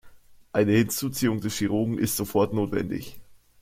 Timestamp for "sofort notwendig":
2.17-3.19